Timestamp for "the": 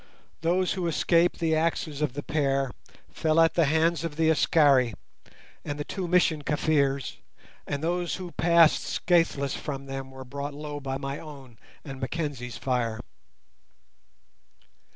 1.37-1.55, 2.13-2.23, 3.53-3.65, 4.15-4.31, 5.77-5.83